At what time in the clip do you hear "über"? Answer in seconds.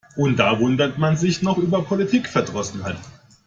1.59-1.83